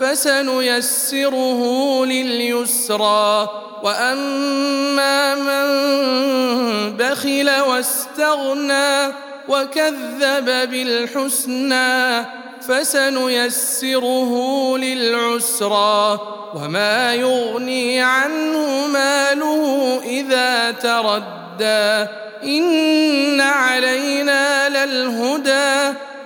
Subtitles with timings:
[0.00, 1.62] فسنيسره
[2.04, 3.48] لليسرى.
[3.82, 5.68] وأما من
[6.96, 9.14] بخل واستغنى
[9.48, 12.24] وكذب بالحسنى
[12.68, 14.32] فسنيسره
[14.78, 16.20] للعسرى.
[16.54, 22.10] وما يغني عنه ماله إذا تردى.
[22.44, 25.67] إن علينا للهدى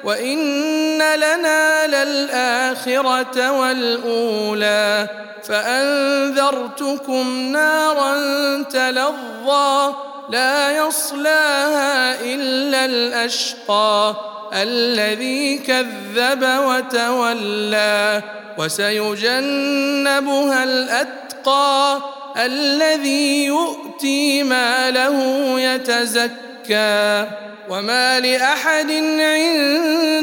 [0.04, 5.08] وإن لنا للآخرة والأولى
[5.44, 8.14] فأنذرتكم نارا
[8.62, 9.94] تلظى
[10.30, 14.14] لا يصلاها إلا الأشقى
[14.52, 18.22] الذي كذب وتولى
[18.58, 22.00] وسيجنبها الأتقى
[22.36, 25.20] الذي يؤتي ماله
[25.60, 27.26] يتزكى
[27.68, 28.90] وما لأحد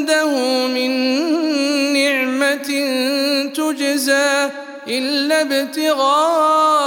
[0.00, 0.32] عنده
[0.66, 0.90] من
[1.92, 2.68] نعمة
[3.54, 4.50] تجزى
[4.88, 6.82] إلا ابتغاء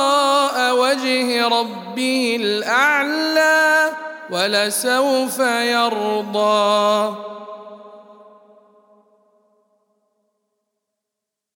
[0.75, 3.89] وجه ربه الأعلى
[4.29, 7.15] ولسوف يرضى.